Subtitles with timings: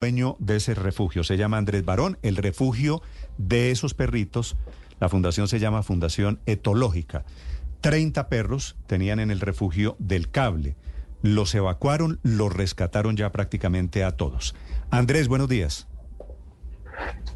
[0.00, 1.24] dueño de ese refugio.
[1.24, 2.18] Se llama Andrés Barón.
[2.22, 3.02] El refugio
[3.36, 4.56] de esos perritos,
[5.00, 7.24] la fundación se llama Fundación Etológica.
[7.80, 10.76] 30 perros tenían en el refugio del cable.
[11.22, 14.54] Los evacuaron, los rescataron ya prácticamente a todos.
[14.90, 15.88] Andrés, buenos días.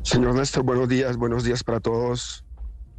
[0.02, 2.44] Señor Néstor, buenos días, buenos días para todos.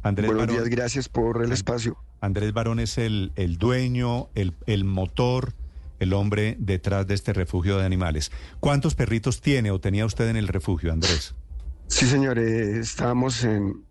[0.02, 1.96] Andrés buenos Barón, días, gracias por el espacio.
[2.20, 5.54] Andrés Barón es el, el dueño, el, el motor,
[5.98, 8.30] el hombre detrás de este refugio de animales.
[8.60, 11.34] ¿Cuántos perritos tiene o tenía usted en el refugio, Andrés?
[11.86, 13.84] Sí, señor, eh, estábamos en-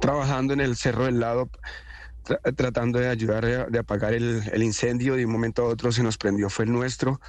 [0.00, 1.48] trabajando en el Cerro del Lado,
[2.24, 5.14] tra- tratando de ayudar a, de apagar el, incendio.
[5.16, 7.20] De un momento a otro se nos prendió, fue el nuestro.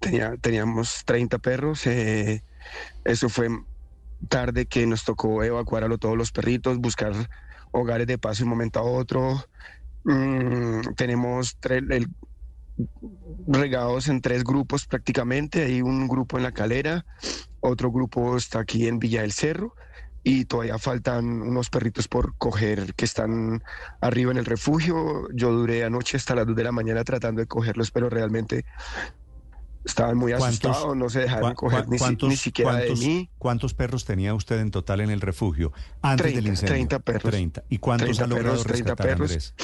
[0.00, 1.86] Tenía, teníamos 30 perros.
[1.86, 2.42] eh,
[3.04, 3.48] eso fue
[4.28, 7.12] tarde que nos tocó evacuar a todos los perritos, buscar
[7.72, 9.44] hogares de paso de un momento a otro.
[10.04, 12.08] Mm, tenemos el-
[13.46, 15.64] regados en tres grupos prácticamente.
[15.64, 17.04] Hay un grupo en la calera,
[17.60, 19.74] otro grupo está aquí en Villa del Cerro
[20.22, 23.62] y todavía faltan unos perritos por coger que están
[24.00, 25.28] arriba en el refugio.
[25.34, 28.64] Yo duré anoche hasta las 2 de la mañana tratando de cogerlos, pero realmente
[29.84, 33.30] estaban muy ¿Cuántos- asustados, no se dejaron ¿Cuá- coger ni, siquiera cuántos- de mí.
[33.36, 36.74] ¿Cuántos perros tenía usted en total en el refugio antes 30, del incendio?
[36.74, 37.30] 30 perros.
[37.30, 37.64] 30.
[37.68, 39.30] ¿Y cuántos 30 ha logrado perros, 30 rescatar, perros.
[39.30, 39.54] Andrés?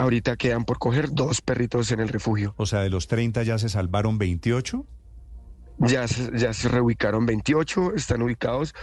[0.00, 2.54] Ahorita quedan por coger dos perritos en el refugio.
[2.56, 4.86] O sea, de los 30 ya se salvaron 28.
[5.82, 8.74] Ya se, ya se reubicaron 28, están ubicados.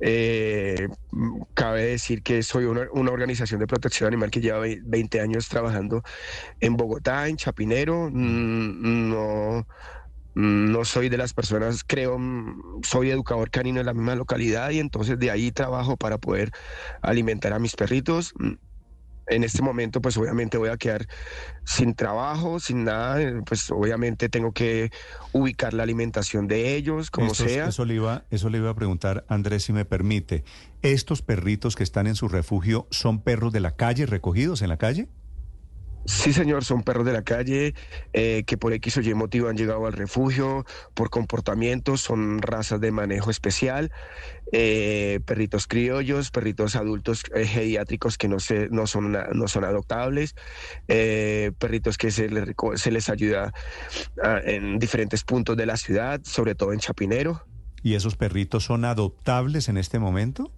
[0.00, 4.80] Eh, mm, cabe decir que soy una, una organización de protección animal que lleva vei-
[4.84, 6.02] 20 años trabajando
[6.60, 8.10] en Bogotá, en Chapinero.
[8.12, 9.66] Mm, No,
[10.34, 14.80] no soy de las personas, creo, mm, soy educador canino en la misma localidad y
[14.80, 16.50] entonces de ahí trabajo para poder
[17.02, 18.32] alimentar a mis perritos.
[19.34, 21.06] En este momento, pues obviamente voy a quedar
[21.64, 24.90] sin trabajo, sin nada, pues obviamente tengo que
[25.32, 27.68] ubicar la alimentación de ellos, como Estos- sea.
[27.68, 30.44] Eso le, iba, eso le iba a preguntar, Andrés, si me permite.
[30.82, 34.76] ¿Estos perritos que están en su refugio son perros de la calle, recogidos en la
[34.76, 35.08] calle?
[36.04, 37.74] Sí, señor, son perros de la calle
[38.12, 40.64] eh, que por X o Y motivo han llegado al refugio
[40.94, 43.92] por comportamientos, son razas de manejo especial,
[44.50, 50.34] eh, perritos criollos, perritos adultos eh, geriátricos que no, se, no, son, no son adoptables,
[50.88, 53.52] eh, perritos que se les, se les ayuda
[54.22, 57.46] ah, en diferentes puntos de la ciudad, sobre todo en Chapinero.
[57.82, 60.52] ¿Y esos perritos son adoptables en este momento?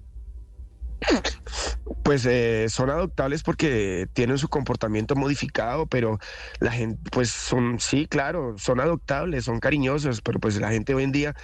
[2.02, 6.18] Pues eh, son adoptables porque tienen su comportamiento modificado, pero
[6.60, 11.04] la gente, pues son, sí, claro, son adoptables, son cariñosos, pero pues la gente hoy
[11.04, 11.34] en día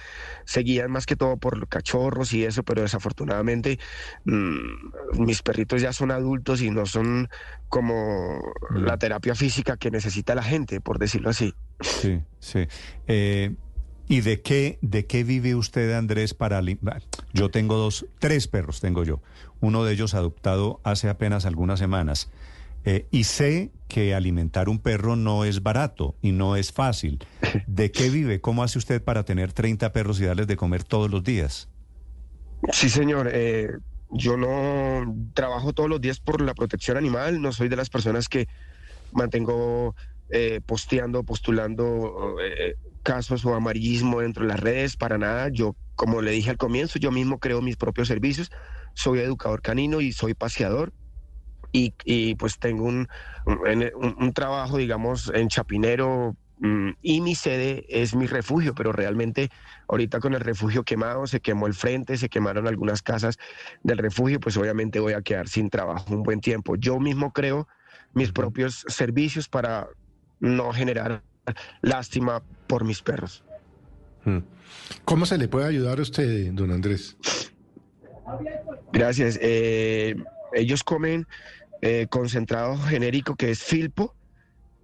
[0.45, 3.79] se guía más que todo por cachorros y eso, pero desafortunadamente
[4.25, 7.27] mm, mis perritos ya son adultos y no son
[7.67, 8.41] como
[8.71, 8.85] Mm.
[8.85, 11.53] la terapia física que necesita la gente, por decirlo así.
[11.79, 12.67] Sí, sí.
[13.07, 13.55] Eh,
[14.11, 16.61] ¿Y de qué, de qué vive usted, Andrés, para...
[17.31, 19.21] Yo tengo dos, tres perros tengo yo.
[19.61, 22.29] Uno de ellos adoptado hace apenas algunas semanas.
[22.83, 27.23] Eh, y sé que alimentar un perro no es barato y no es fácil.
[27.67, 28.41] ¿De qué vive?
[28.41, 31.69] ¿Cómo hace usted para tener 30 perros y darles de comer todos los días?
[32.73, 33.29] Sí, señor.
[33.31, 33.69] eh,
[34.09, 37.41] yo no trabajo todos los días por la protección animal.
[37.41, 38.49] No soy de las personas que
[39.13, 39.95] mantengo
[40.31, 44.97] eh, posteando, postulando eh, casos o amarillismo dentro de las redes.
[44.97, 45.49] Para nada.
[45.49, 48.49] Yo, como le dije al comienzo, yo mismo creo mis propios servicios.
[48.95, 50.93] Soy educador canino y soy paseador.
[51.73, 53.07] Y, y, pues tengo un,
[53.45, 53.59] un,
[53.95, 59.49] un- un trabajo, digamos, en Chapinero mm, y mi sede es mi refugio, pero realmente
[59.87, 63.37] ahorita con el refugio quemado, se quemó el frente, se quemaron algunas casas
[63.83, 66.75] del refugio, pues obviamente voy a quedar sin trabajo un buen tiempo.
[66.75, 67.67] Yo mismo creo
[68.13, 69.87] mis propios servicios para
[70.41, 71.23] no generar
[71.81, 73.43] lástima por mis perros.
[74.25, 74.39] Mm.
[75.05, 77.15] ¿Cómo se le puede ayudar a usted, don Andrés?
[78.91, 79.39] Gracias.
[79.41, 80.15] Eh,
[80.53, 81.27] ellos comen
[81.81, 84.13] eh, concentrado genérico que es filpo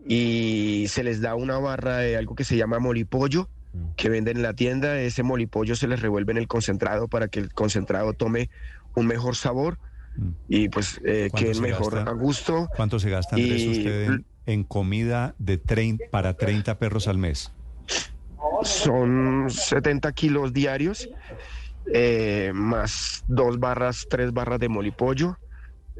[0.07, 3.49] y se les da una barra de algo que se llama molipollo
[3.95, 4.99] que venden en la tienda.
[4.99, 8.49] Ese molipollo se les revuelve en el concentrado para que el concentrado tome
[8.95, 9.77] un mejor sabor
[10.19, 10.29] Mm.
[10.49, 12.09] y pues eh, ¿Cuánto quede se mejor gasta?
[12.09, 12.67] a gusto.
[12.75, 17.17] ¿Cuánto se gasta, Andrés, Y- usted en, en comida de trein- para 30 perros al
[17.19, 17.51] mes?
[18.63, 21.07] Son 70 kilos diarios,
[21.93, 25.37] eh, más dos barras, tres barras de molipollo.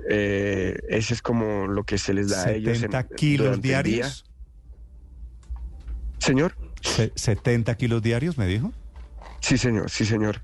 [0.10, 2.70] Eh, ese es como lo que se les da a ellos.
[2.76, 4.24] en- 70 kilos diarios.
[6.20, 8.72] Señor, Se- 70 kilos diarios, me dijo.
[9.42, 10.42] sí, señor, sí, señor.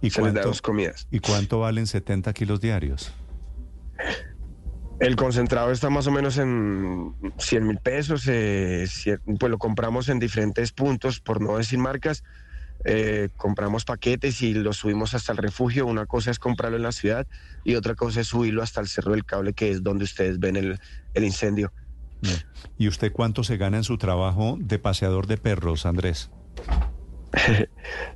[0.00, 1.06] ¿Y se les da cuánto, dos comidas.
[1.10, 3.12] ¿Y cuánto valen 70 kilos diarios?
[5.02, 8.24] El concentrado está más o menos en 100 mil pesos.
[8.28, 8.86] eh,
[9.40, 12.22] pues lo compramos en diferentes puntos, por no decir marcas.
[12.84, 15.86] eh, compramos paquetes y los subimos hasta el refugio.
[15.86, 17.26] Una cosa es comprarlo en la ciudad
[17.64, 20.54] y otra cosa es subirlo hasta el Cerro del Cable, que es donde ustedes ven
[20.56, 20.78] el,
[21.14, 21.72] el incendio.
[22.78, 26.30] ¿Y usted cuánto se gana en su trabajo de paseador de perros, Andrés?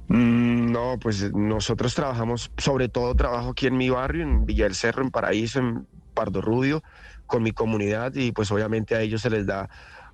[0.08, 4.76] Mm, no, pues nosotros trabajamos, sobre todo trabajo aquí en mi barrio, en Villa del
[4.76, 6.82] Cerro, en Paraíso, en Pardo Rubio,
[7.26, 9.68] con mi comunidad y pues obviamente a ellos se les da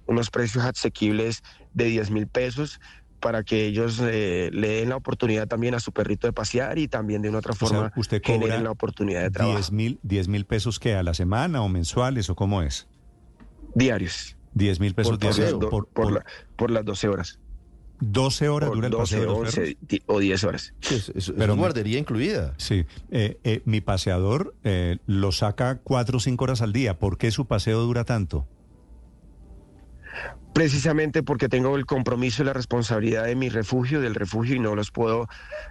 [0.06, 2.80] unos precios asequibles de 10 mil pesos
[3.20, 6.88] para que ellos eh, le den la oportunidad también a su perrito de pasear y
[6.88, 9.60] también de una otra forma usted generen la oportunidad de trabajo.
[10.02, 12.88] 10 mil pesos que a la semana o mensuales o cómo es?
[13.74, 14.36] Diarios.
[14.54, 16.24] 10 mil pesos por, diarios por, por,
[16.56, 17.38] por, las 12 horas.
[18.04, 20.02] 12 horas dura el 12, paseo de los 11 perros?
[20.06, 20.74] o 10 horas.
[20.82, 22.54] Es, es- es Pero me- guardería incluida.
[22.56, 26.98] Sí, eh, eh, mi paseador eh, lo saca cuatro o cinco horas al día.
[26.98, 28.48] ¿Por qué su paseo dura tanto?
[30.52, 34.74] Precisamente porque tengo el compromiso y la responsabilidad de mi refugio, del refugio, y no
[34.74, 35.26] los puedo,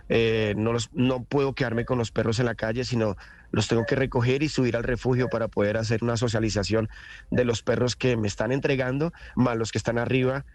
[0.10, 3.16] eh, no los, no puedo quedarme con los perros en la calle, sino
[3.52, 6.90] los tengo que recoger y subir al refugio para poder hacer una socialización
[7.30, 10.46] de los perros que me están entregando, más los que están arriba,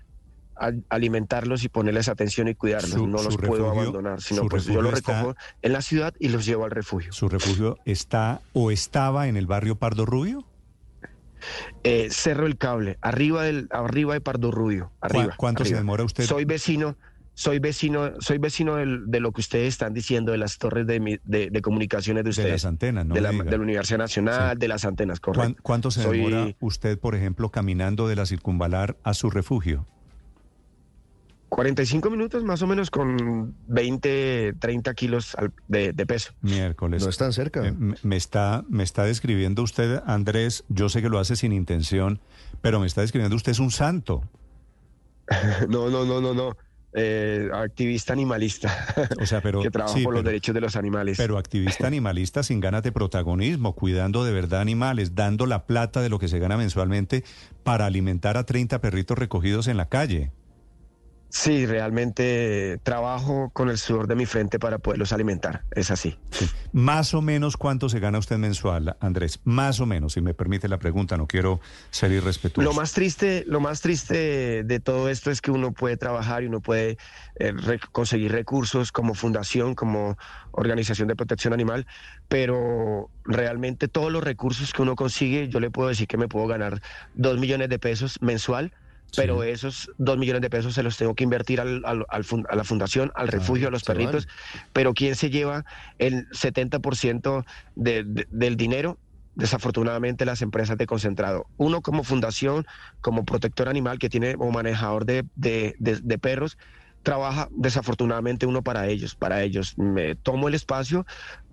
[0.88, 2.90] alimentarlos y ponerles atención y cuidarlos.
[2.92, 6.28] Su- no los puedo abandonar, sino pues yo los está- recojo en la ciudad y
[6.28, 7.12] los llevo al refugio.
[7.12, 10.44] ¿Su refugio está o estaba en el barrio Pardo Rubio?
[11.84, 15.34] Eh, Cerro el Cable, arriba del, arriba de Pardo Rubio, arriba.
[15.36, 16.24] ¿Cuánto se demora usted?
[16.24, 16.96] Soy vecino,
[17.34, 20.98] soy vecino, soy vecino del- de lo que ustedes están diciendo de las torres de,
[20.98, 22.50] mi- de, de comunicaciones de de ustedes.
[22.52, 23.14] las antenas, ¿no?
[23.14, 25.62] de, la, de Universidad Nacional, de las antenas, ¿Cuán- correcto.
[25.62, 29.86] ¿Cuánto se Soy- demora usted, por ejemplo, caminando de la circunvalar a su refugio?
[31.48, 36.32] 45 minutos más o menos con 20, 30 kilos al- de, de peso.
[36.42, 37.02] Miércoles.
[37.02, 37.66] No es tan cerca.
[37.66, 41.52] Eh, me, me está, me está describiendo usted, Andrés, yo sé que lo hace sin
[41.52, 42.20] intención,
[42.60, 44.22] pero me está describiendo usted es un santo.
[45.68, 46.56] No, no, no, no, no.
[46.98, 48.74] Eh, activista animalista
[49.20, 51.18] O sea, pero, que trabaja sí, por los derechos de los animales.
[51.18, 56.08] pero activista animalista sin ganas de protagonismo, cuidando de verdad animales, dando la plata de
[56.08, 57.22] lo que se gana mensualmente
[57.64, 60.30] para alimentar a 30 perritos recogidos en la calle.
[61.38, 65.64] Sí, realmente trabajo con el sudor de mi frente para poderlos alimentar.
[65.70, 66.16] Es así.
[66.30, 66.48] Sí.
[66.72, 69.40] Más o menos cuánto se gana usted mensual, Andrés.
[69.44, 71.60] Más o menos, si me permite la pregunta, no quiero
[71.90, 72.66] ser irrespetuoso.
[72.66, 76.46] Lo más triste, lo más triste de todo esto es que uno puede trabajar y
[76.46, 76.96] uno puede
[77.38, 77.52] eh,
[77.92, 80.16] conseguir recursos como fundación, como
[80.52, 81.86] organización de protección animal,
[82.28, 86.46] pero realmente todos los recursos que uno consigue, yo le puedo decir que me puedo
[86.46, 86.80] ganar
[87.14, 88.72] dos millones de pesos mensual.
[89.14, 89.48] Pero Sí.
[89.50, 92.56] esos dos millones de pesos se los tengo que invertir al, al- al fun- a
[92.56, 94.26] la fundación, al refugio, a los perritos.
[94.72, 95.64] Pero ¿quién se lleva
[95.98, 97.44] el 70%
[97.74, 98.98] de- de- del dinero?
[99.38, 101.46] desafortunadamente las empresas de concentrado.
[101.58, 102.64] Uno como fundación,
[103.02, 106.56] como protector animal que tiene o manejador de- de perros,
[107.02, 109.74] trabaja desafortunadamente uno para ellos, para ellos.
[109.76, 111.04] Me tomo el espacio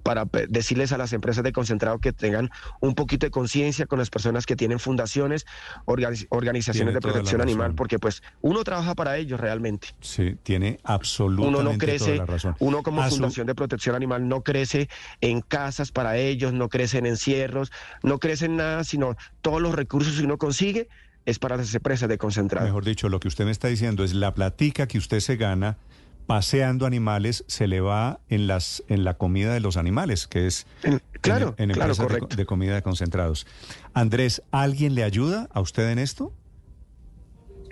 [0.04, 2.50] para decirles a las empresas de concentrado que tengan
[2.82, 5.46] un poquito de conciencia con las personas que tienen fundaciones,
[5.86, 9.88] organi- organizaciones Tiene de protección animal, porque pues uno trabaja para ellos realmente.
[10.02, 12.56] Sí, tiene absolutamente Uno no crece, toda la razón.
[12.60, 14.90] uno como A su- Fundación de Protección Animal no crece
[15.22, 17.72] en casas para ellos, no crece en encierros,
[18.04, 20.90] no crece en nada, sino todos los recursos que uno consigue
[21.26, 22.66] es para las empresas de concentrado.
[22.66, 25.78] Mejor dicho, lo que usted me está diciendo es la platica que usted se gana
[26.26, 30.66] paseando animales se le va en las en la comida de los animales, que es
[30.84, 31.94] En- claro, en, en claro,
[32.36, 33.46] de, comida de concentrados.
[33.94, 36.34] Andrés, ¿alguien le ayuda a usted en esto?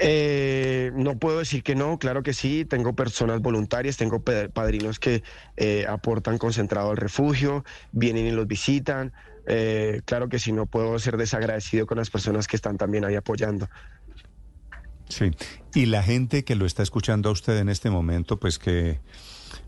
[0.03, 5.22] Eh, no puedo decir que no, claro que sí, tengo personas voluntarias, tengo padrinos que
[5.58, 9.13] eh, aportan concentrado al refugio, vienen y los visitan.
[9.46, 13.15] eh, claro que sí, no puedo ser desagradecido con las personas que están también ahí
[13.15, 13.67] apoyando.
[15.12, 15.32] Sí.
[15.75, 19.00] Y la gente que lo está escuchando a usted en este momento, pues que,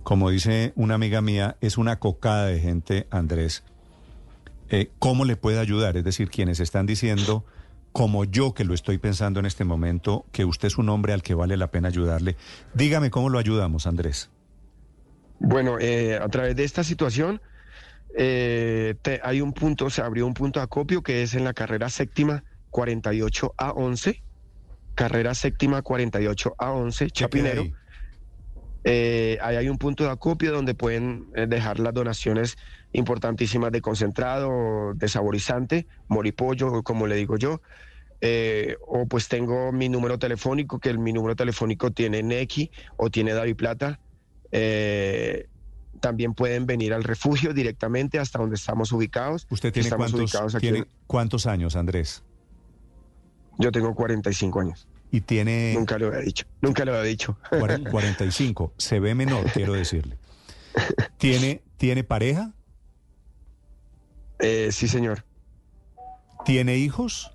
[0.04, 3.64] como dice una amiga mía, es una cocada de gente, Andrés.
[4.70, 5.98] Eh, ¿Cómo le puede ayudar?
[5.98, 7.46] Es decir, quienes están diciendo,
[7.92, 11.22] como yo que lo estoy pensando en este momento, que usted es un hombre al
[11.22, 12.36] que vale la pena ayudarle.
[12.74, 14.30] Dígame cómo lo ayudamos, Andrés.
[15.40, 17.42] Bueno, eh, a través de esta situación
[18.16, 21.54] eh, te- hay un punto, se abrió un punto de acopio que es en la
[21.54, 24.24] carrera séptima 48 a 11,
[24.96, 27.62] carrera séptima 48 a 11, ¿Qué queda Chapinero.
[27.64, 27.74] ahí?
[28.86, 32.56] Eh, ahí hay un punto de acopio donde pueden eh, dejar las donaciones
[32.92, 37.62] importantísimas de concentrado, de saborizante, moripollo, como le digo yo.
[38.20, 43.10] Eh, o pues tengo mi número telefónico, que el, mi número telefónico tiene Neki o
[43.10, 44.00] tiene David Plata.
[44.52, 45.48] Eh,
[46.02, 49.46] también pueden venir al refugio directamente hasta donde estamos ubicados.
[49.50, 52.24] ¿Usted tiene estamos cuántos, ubicados aquí tiene en- cuántos años, Andrés?
[53.60, 54.88] Yo tengo 45 años.
[55.12, 57.38] y tiene Nunca lo había dicho, nunca lo había dicho.
[57.52, 58.74] cuaren- 45.
[58.78, 60.18] Se ve menor, quiero decirle.
[61.18, 62.54] ¿Tiene, ¿Tiene pareja?
[64.40, 65.24] Eh, sí, señor.
[66.46, 67.32] ¿Tiene hijos?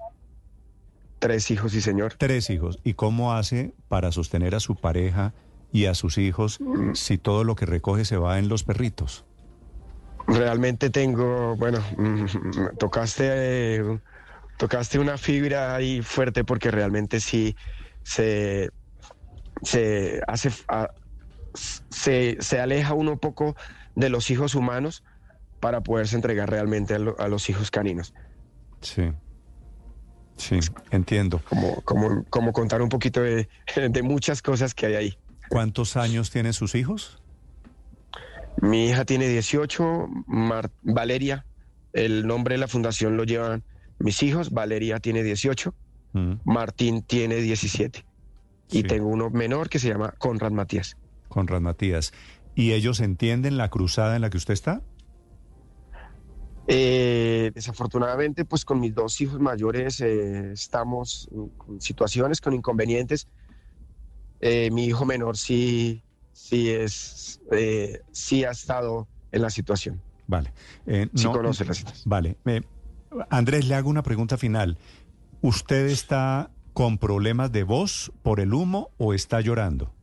[1.21, 2.15] Tres hijos, sí, señor.
[2.19, 2.79] Tres hijos.
[2.85, 5.33] ¿Y cómo hace para sostener a su pareja
[5.73, 6.59] y a sus hijos
[6.95, 9.25] si todo lo que recoge se va en los perritos?
[10.27, 13.25] Realmente tengo, bueno, mm, tocaste,
[13.77, 14.01] eh,
[14.59, 17.57] tocaste una fibra ahí fuerte porque realmente sí
[18.03, 18.71] se,
[19.63, 20.91] se hace, a-
[21.55, 23.57] se, se aleja uno un poco
[23.95, 25.03] de los hijos humanos
[25.61, 28.13] para poderse entregar realmente a, lo- a los hijos caninos.
[28.83, 29.13] Sí.
[30.37, 30.61] Sí,
[30.91, 31.41] entiendo.
[31.49, 35.19] Como, como, como contar un poquito de, de muchas cosas que hay ahí.
[35.49, 37.21] ¿Cuántos años tienen sus hijos?
[38.61, 41.45] Mi hija tiene 18, Mar- Valeria,
[41.93, 43.65] el nombre de la fundación lo llevan
[43.99, 45.75] mis hijos, Valeria tiene 18,
[46.13, 48.05] Mm, Martín tiene 17
[48.71, 48.83] y Sí.
[48.85, 50.97] tengo uno menor que se llama Conrad Matías.
[51.29, 52.13] Conrad Matías.
[52.55, 54.81] ¿Y ellos entienden la cruzada en la que usted está?
[56.67, 63.27] Eh, desafortunadamente, pues con mis dos hijos mayores eh, estamos con situaciones, con inconvenientes.
[64.41, 66.03] Eh, mi hijo menor sí,
[66.33, 70.53] sí es, eh, sí ha estado en la situación, Vale.
[70.87, 72.03] Eh, sí no- conoce la situación.
[72.07, 72.37] Vale.
[73.31, 74.79] Andrés, le hago una pregunta final.
[75.41, 79.95] ¿Usted está con problemas de voz por el humo o está llorando?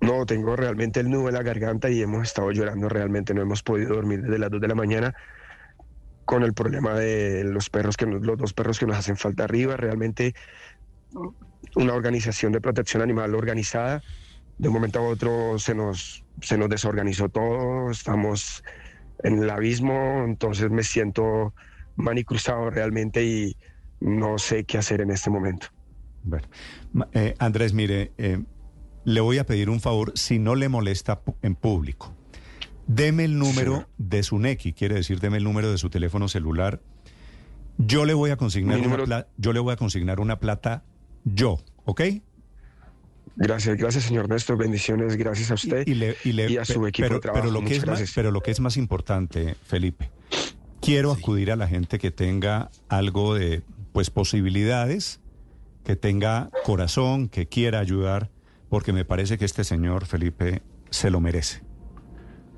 [0.00, 3.62] No, tengo realmente el nudo en la garganta y hemos estado llorando realmente, no hemos
[3.62, 5.14] podido dormir desde las 2 de la mañana
[6.24, 9.44] con el problema de los perros que nos- los dos perros que nos hacen falta
[9.44, 10.34] arriba, realmente
[11.76, 14.02] una organización de protección animal organizada,
[14.58, 18.64] de un momento a otro se nos se nos desorganizó todo, estamos
[19.22, 21.54] en el abismo, entonces me siento
[21.96, 23.56] manicruzado realmente y
[24.00, 25.68] no sé qué hacer en este momento.
[26.24, 26.46] Bueno,
[27.12, 28.42] eh, Andrés, mire, eh,
[29.04, 32.14] le voy a pedir un favor, si no le molesta en público.
[32.86, 33.86] Deme el número Sí.
[33.98, 36.80] de su NECI, quiere decir, deme el número de su teléfono celular.
[37.78, 40.84] Yo le voy a consignar, una, número- yo le voy a consignar una plata
[41.24, 42.00] yo, ¿ok?
[43.36, 45.86] Gracias, gracias señor Néstor, bendiciones, gracias a usted.
[45.86, 47.42] y, le- y le- y a su equipo pero, de trabajo.
[47.48, 50.10] Pero lo, que es más, pero lo que es más importante, Felipe,
[50.80, 53.62] quiero acudir a la gente que tenga algo de
[53.92, 55.20] pues posibilidades,
[55.84, 58.30] que tenga corazón, que quiera ayudar,
[58.68, 61.62] porque me parece que este señor, Felipe, se lo merece.